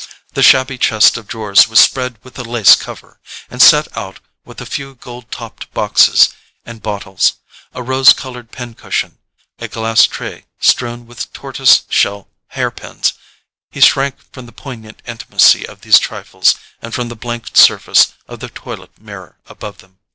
[0.33, 3.19] The shabby chest of drawers was spread with a lace cover,
[3.51, 6.31] and set out with a few gold topped boxes
[6.65, 7.33] and bottles,
[7.75, 9.19] a rose coloured pin cushion,
[9.59, 15.81] a glass tray strewn with tortoise shell hair pins—he shrank from the poignant intimacy of
[15.81, 19.99] these trifles, and from the blank surface of the toilet mirror above them.